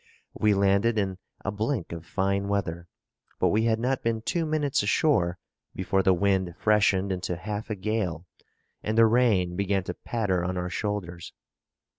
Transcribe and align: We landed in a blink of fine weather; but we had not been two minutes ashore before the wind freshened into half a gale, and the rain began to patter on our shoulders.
We 0.33 0.55
landed 0.55 0.97
in 0.97 1.19
a 1.45 1.51
blink 1.51 1.91
of 1.91 2.07
fine 2.07 2.47
weather; 2.47 2.87
but 3.39 3.49
we 3.49 3.65
had 3.65 3.79
not 3.79 4.01
been 4.01 4.23
two 4.23 4.47
minutes 4.47 4.81
ashore 4.81 5.37
before 5.75 6.01
the 6.01 6.11
wind 6.11 6.55
freshened 6.57 7.11
into 7.11 7.35
half 7.35 7.69
a 7.69 7.75
gale, 7.75 8.25
and 8.81 8.97
the 8.97 9.05
rain 9.05 9.55
began 9.55 9.83
to 9.83 9.93
patter 9.93 10.43
on 10.43 10.57
our 10.57 10.71
shoulders. 10.71 11.33